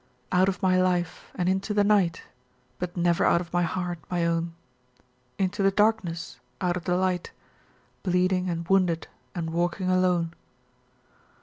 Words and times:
"Out 0.31 0.49
of 0.49 0.63
my 0.63 0.81
life, 0.81 1.29
and 1.35 1.47
into 1.47 1.75
the 1.75 1.83
night, 1.83 2.23
But 2.79 2.97
never 2.97 3.23
out 3.23 3.39
of 3.39 3.53
my 3.53 3.61
heart, 3.61 3.99
my 4.09 4.25
own. 4.25 4.55
Into 5.37 5.61
the 5.61 5.69
darkness, 5.69 6.39
out 6.59 6.75
of 6.75 6.85
the 6.85 6.95
light, 6.97 7.29
Bleeding 8.01 8.49
and 8.49 8.67
wounded 8.67 9.07
and 9.35 9.51
walking 9.51 9.91
alone." 9.91 10.33